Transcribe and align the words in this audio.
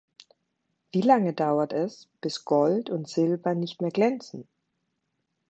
Wie 0.91 1.01
lange 1.01 1.33
dauert 1.35 1.73
es, 1.73 2.09
bis 2.21 2.43
Gold 2.43 2.89
und 2.89 3.07
Silber 3.07 3.53
nicht 3.53 3.81
mehr 3.83 3.91
glänzen? 3.91 4.47